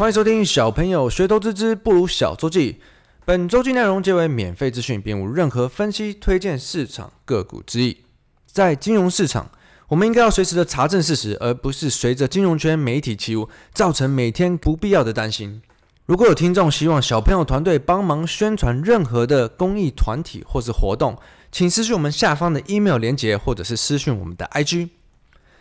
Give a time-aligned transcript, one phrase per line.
[0.00, 2.80] 欢迎收听小朋友学投资之不如小周记。
[3.26, 7.98] 本周记内容皆为免费资讯，并无任何分析、推荐市场个股之意。
[8.46, 9.50] 在金融市场，
[9.88, 15.60] 我们应该要随时的查证事实，而不是随着金融圈媒体起舞，造成每天不必要的担心。
[16.06, 21.18] 如果有听众希望小朋友团队帮忙宣传任何的公益团体或是活动，
[21.52, 24.88] 请私讯我们下方的 email 连结，或者是私讯我们的 IG。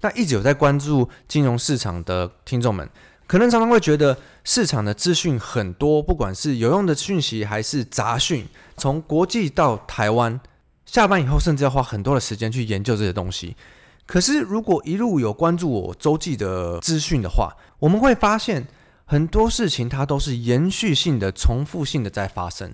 [0.00, 2.88] 那一直有在关注金融市场的听众们，
[3.32, 4.14] 可能常常会觉得
[4.44, 8.46] 市场的资讯很多，不管是有用的讯息还是杂讯，
[8.76, 10.38] 从国际到台湾，
[10.84, 13.56] 下班以后甚至要花很多的时间去研究这些东西。
[14.04, 18.66] 可是如果一路有关注我周记的资讯的话，我们会发现
[19.06, 22.70] 很多事情它都是延续性的、重复性的在发生。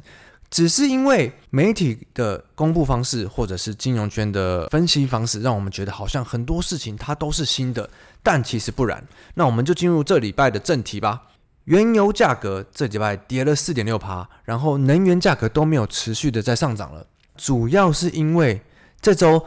[0.50, 7.88] 只是因为媒体的公布方式，或者是金融圈的分析方式，让我们觉得好像很多事情它都是新的，
[8.22, 9.06] 但其实不然。
[9.34, 11.22] 那我们就进入这礼拜的正题吧。
[11.64, 18.62] 原油价格这礼拜跌了四点六趴，然后能源价格都没有持续的在上涨了，主要是因为
[19.00, 19.44] 这周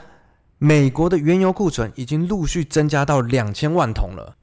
[0.59, 4.36] 美国的原油库存已经陆续增加到两千万桶了。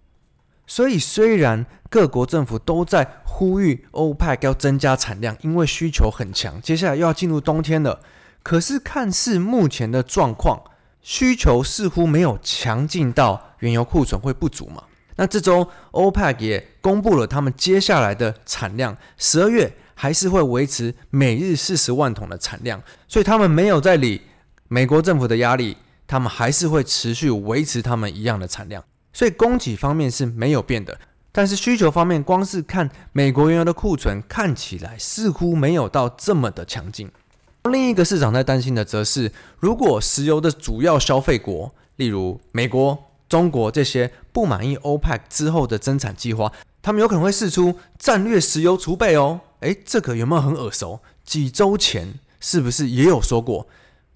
[0.67, 8.01] 所以，虽然各国政府都在呼吁欧派要增加产量，因为需求很强，接下来又要进入冬天了。
[8.43, 10.62] 可是，看似目前的状况，
[11.01, 14.83] 需求似乎没有强劲到原油库存会不足嘛？
[15.17, 24.23] 那这周 OPEC 也公布了他们接下来的产量，十二月还是会维持每日四十万桶的产量，所以他们没有在理
[24.69, 28.84] 美国政府的压力，他们还是会持续维持他们一样的产量。
[29.12, 30.97] 所以供给方面是没有变的，
[31.33, 37.11] 但是需求方面，光是看美国原油的库存，看起来似乎没有到这么的强劲。
[37.65, 42.97] 另一个市场在担心的，则是如果石油的主要消费国，例如美国、
[43.29, 46.53] 中国这些不满意 OPEC 之后的增产计划，
[46.83, 49.41] 他们有可能会释出战略石油储备哦。
[49.61, 51.00] 诶，这个有没有很耳熟？
[51.25, 53.66] 几周前是不是也有说过？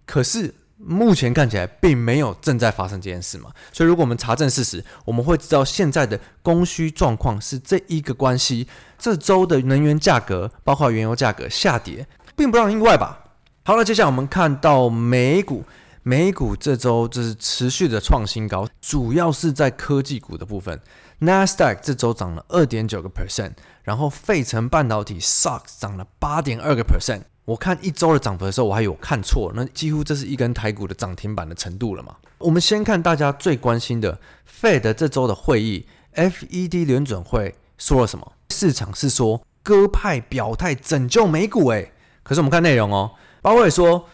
[0.06, 0.54] 可是。
[0.84, 8.66] 目前看起来并没有正在发生这件事嘛，所以如果我们查证事实，我们会知道现在的供需状况是这一个关系。
[8.98, 13.26] 这周的能源价格，包括原油价格下跌，并不让人意外吧？
[13.62, 15.62] 好了，接下来我们看到美股，
[16.04, 20.80] 美股这周就是持续的创新高，主要是在科技股的部分。
[21.20, 23.52] Nasdaq 这周涨了二点九个 percent，
[23.84, 27.22] 然后费城半导体 SOX 涨了八点二个 percent。
[27.44, 32.16] 我看一周的涨幅的时候，我还有看错，那几乎这是一根台股的涨停板的程度了嘛？
[32.38, 34.18] 我们先看大家最关心的
[34.60, 38.32] Fed 这周的会议，FED 联准会说了什么？
[38.50, 41.92] 市场是说鸽派表态拯救美股，诶，
[42.24, 44.08] 可是我们看内容哦，鲍威尔说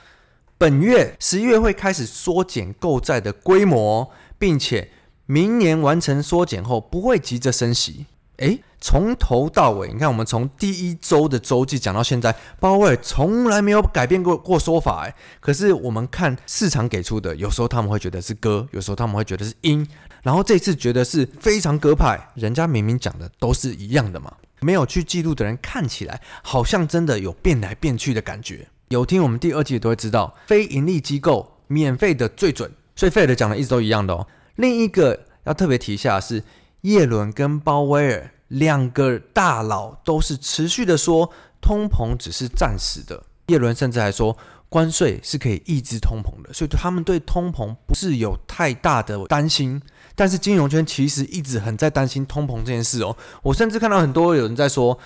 [0.59, 4.11] 本月十一月会开始缩减购债的规模，
[4.41, 4.91] 并且
[5.27, 8.07] 明年完成缩减后不会急着升息。
[8.39, 15.05] 诶，从头到尾，你看，我们从第一周的周记讲到现在，鲍威尔从来没有改变过过说法。
[15.05, 19.87] 诶，可是我们看市场给出的，有时候他们会觉得是鸽，有时候他们会觉得是鹰，
[20.25, 22.31] 然后这次觉得是非常鸽派。
[22.35, 28.69] 人家明明讲的都是一样的嘛，没有去记录的人看起来好像真的有变来变去的感觉。
[28.89, 34.27] 有听我们第二季都会知道，非盈利机构免费的最准，所以费德讲的一直都一样的哦。
[34.57, 36.43] 另一个要特别提一下是。
[36.83, 41.29] 耶伦跟鲍威尔两个大佬都是持续的说，
[41.61, 43.21] 通膨只是暂时的。
[43.47, 44.39] 耶伦甚至还说，
[44.69, 49.83] 关税是可以抑制通膨的，所以他们对通膨不是有太大的担心。
[50.15, 53.17] 但是金融圈其实一直很在担心通膨这件事哦。
[53.43, 54.97] 我甚至看到很多有人在说，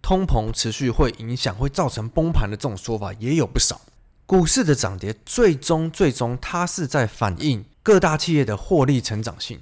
[0.00, 3.80] 通膨持续会影响，会造成崩盘的这种说法也有不少。
[4.26, 9.58] 股市的涨跌，最终最终它是在反映各大企业的获利成长性。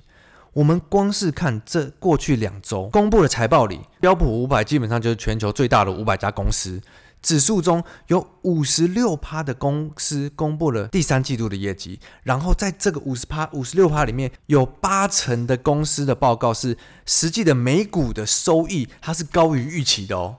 [0.53, 6.81] 我们光是看这过去两周公布的财报里，标普五百基本上就是全球最大的五百家公司，
[7.23, 20.37] 指数中有五十六趴的公司公布了第三季度的业绩，然后在这个五十趴、五十六趴里面有八成的公司的报告是实际的每股的收益，它是高于预期的哦。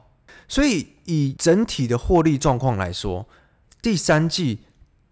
[0.47, 3.27] 所以以整体的获利状况来说，
[3.81, 4.59] 第三季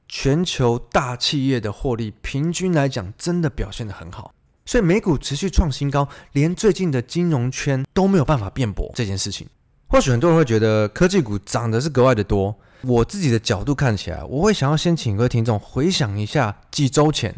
[0.08, 4.34] 全球大企业的获利平均来讲，真的表现得很好。
[4.66, 9.48] 所以美股持续创新高，连最近的金融圈都没有办法辩驳这件事情。
[9.88, 12.56] 或许很多人会觉得科技股涨的是格外的多。
[12.82, 17.36] 我自己的角度看起来，我会想要先请各位听众回想一下几周前，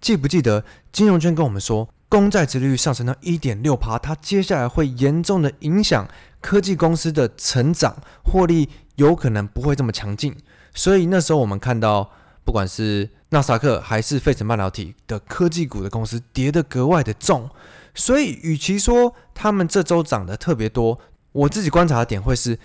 [0.00, 6.08] 记不记得金融圈跟我们说，公债殖率上升到一点六趴，它接下来会严重的影响
[6.40, 10.34] 科技公司的成长，获利有可能不会这么强劲。
[10.74, 12.10] 所以那时候我们看到。
[12.42, 17.48] 不管是纳斯达克还是费城半导体的科技股的公司跌得格外的重，
[17.94, 20.98] 所以与其说他们这周涨得特别多，
[21.32, 22.58] 我自己观察的点会是，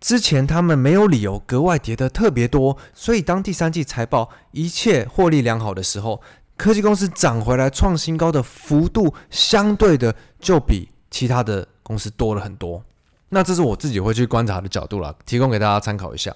[0.00, 6.20] 之前他们没有理由格外跌得特别多，所以当第三季财报一切获利良好的时候，
[6.56, 12.82] 科技公司涨回来创新高的幅度相对的就比其他的公司多了很多。
[13.30, 16.34] 那这是我自己会去观察的角度啦，提供给大家参考一下。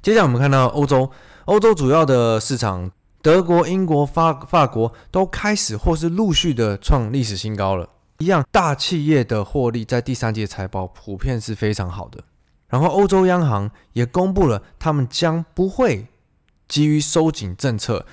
[0.00, 1.10] 接下来我们看到欧洲，
[1.44, 2.90] 欧洲主要的市场，
[3.20, 7.86] 德国、英国、法法国都开始或是陆续的创历史新高了。
[8.20, 12.22] 一样，大企业的获利在第三季财报普遍是非常好的。
[12.68, 16.06] 然后欧洲央行也公布了，他们将不会
[16.68, 18.04] 基于收紧政策，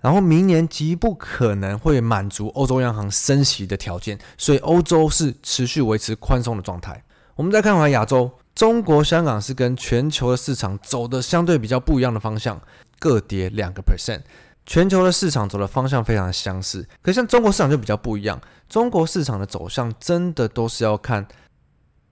[0.00, 7.02] 然后明年极不可能会满足欧洲央行升息的条件，所以欧洲是持续维持宽松的状态。
[7.34, 12.62] 我们再看回亚洲，中国香港是跟全球的市场走的相对比较不一样的方向，
[13.00, 14.20] 各跌两个 percent。
[14.66, 18.38] 全球的市场走的方向非常相似，可像中国市场就比较不一样。
[18.68, 21.24] 中国市场的走向真的都是要看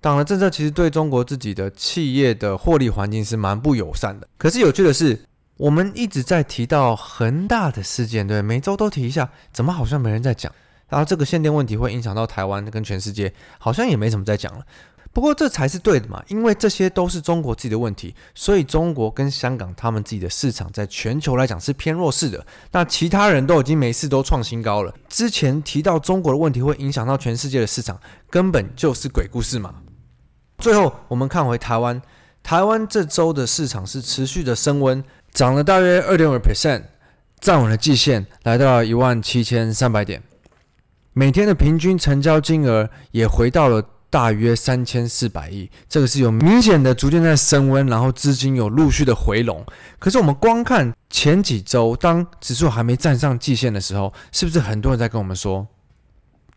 [0.00, 4.28] 党的政策，其实对中国自己的企业的获利环境是蛮不友善的。
[4.38, 10.52] 可是有趣的是，我们一直在提到恒大的事件，对，每周都提一下，怎么好像没人在讲？
[10.88, 14.64] 然后这个限电问题会影响到台湾跟全世界，好像也没什么在讲了。
[15.14, 22.44] 不过这才是对的嘛，因为这些都是中国自己的问题，所以中国跟香港他们自己的市场在全球来讲是偏弱势的。
[22.72, 27.96] 那其他人都已经没事都创新高了，之前提到中国的问题会影响到全世界的市场，
[28.28, 29.76] 根本就是鬼故事嘛。
[30.58, 32.02] 最后我们看回台湾，
[32.42, 36.82] 台湾这周的市场是持续的升温，涨了大约二点五 percent，
[37.38, 40.20] 站稳了季线，来到了一万七千三百点，
[41.12, 43.90] 每天的平均成交金额也回到了。
[44.14, 49.66] 大约三千四百亿，这个是有明显的逐渐在升温，然后资金有陆续的回笼。
[49.98, 55.66] 可是我们光看前几周，当指数还没站上季线的时候，是不是很多人在跟我们说，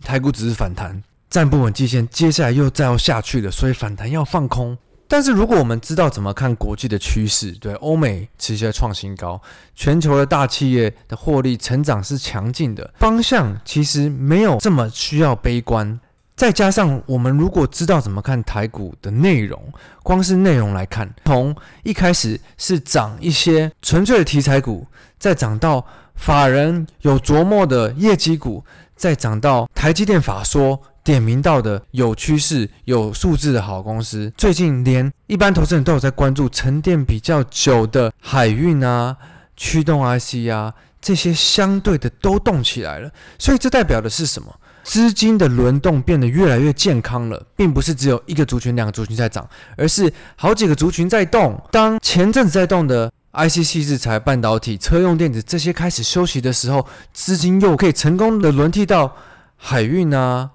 [0.04, 1.02] 台股只是反弹，
[1.32, 4.78] 站不稳季线，接下来又再要下去了，所以反弹要放空。
[5.08, 9.42] 但是如果我们知道怎么看国际的趋势，对欧美持续在创新高，
[9.74, 16.00] 全球的大企业的获利成长是强劲的，方向其实没有这么需要悲观。
[16.38, 19.60] 再加上我们如果知道怎么看台股的内容，
[20.04, 24.86] 光是内容来看，从一开始是涨一些纯粹的题材股，
[25.18, 28.64] 再涨到法人有琢磨的业绩股，
[28.96, 34.32] 再涨到台积电法说点名到的有趋势、有素质的好公司。
[34.38, 39.18] 最近连一般投资人都有在关注沉淀比较久的海运啊、
[39.56, 43.10] 驱动 IC 啊这些相对的都动起来了，
[43.40, 44.54] 所以这代表的是什么？
[44.88, 49.46] 资金的轮动变得越来越健康了，并不是只有一个族群、两个族群在涨，
[49.76, 51.62] 而是好几个族群在动。
[51.74, 59.14] 当前阵子在动的 IC 矽智财、半导体、车用电子这些开始休息的时候，资金又可以成功的轮替到
[59.58, 60.52] 海运啊、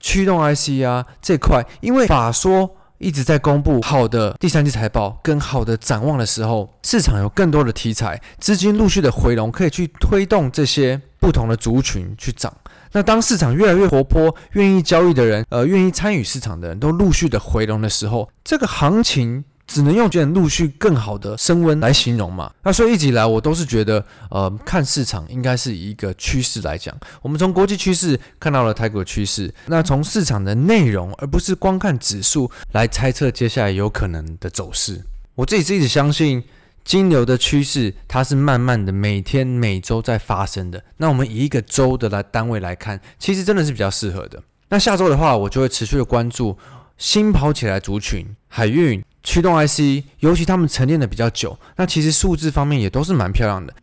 [0.00, 1.64] 驱动 IC 啊这块。
[1.80, 2.68] 因为法说
[2.98, 12.52] 一直在公布好的第三季财报跟好的展望的时候，市场有更多的题材，资金陆续的回笼，可以去推动这些不同的族群去涨。
[12.92, 22.50] 那当市场越来越活泼，愿意交易的人，呃，愿意参与市场的人都陆续的回笼的时候，这个行情只能用点陆续更好的升温来形容嘛。
[22.62, 26.94] 那所以一直以来我都是觉得，呃，看市场应该是以一个趋势来讲。
[27.20, 35.02] 我们从国际趋势看到了台股趋势，那从市场的内容，而不是光看指数来猜测接下来有可能的走势。
[35.34, 36.42] 我自己是一直相信。
[36.86, 40.84] 金牛的趋势，它是慢慢的每天每周在发生的。
[40.98, 44.40] 那我们以一个周的来单位来看，其实真的是比较适合的。
[44.68, 46.56] 那下周的话，我就会持续的关注
[46.96, 53.74] 新跑起来族群、海运、驱动 IC，尤其他们沉淀的比较久，那其实数字方面也都是蛮漂亮的。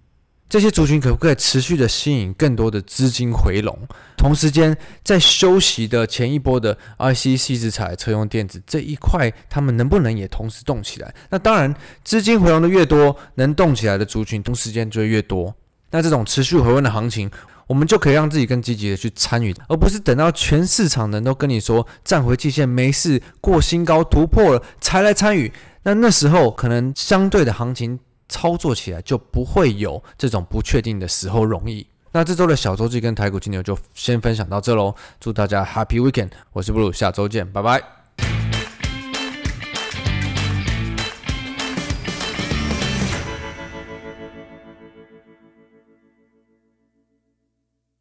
[0.49, 3.75] 这些族群可不可以持续的吸引更多的资金回笼？
[4.15, 11.11] 同时间，在休息的前一波的 IC 矽智财、车用电子这一块，他们能不能也同时动起来？
[11.31, 11.73] 那当然，
[12.03, 15.55] 资金回笼的越多，能动起来的族群同时间就会越多。
[15.89, 17.31] 那这种持续回温的行情，
[17.65, 25.51] 我们就可以让自己更积极的去参与，而不是等到全市场人都跟你说站回季线没事、过新高突破了才来参与。
[25.81, 27.99] 那那时候可能相对的行情。
[28.33, 31.85] 操作起来就不会有这种不确定的时候容易。
[32.11, 38.02] 那这周的小周记跟台股金牛就先分享到这喽，祝大家 Happy Weekend，我是布鲁，下周见，拜拜。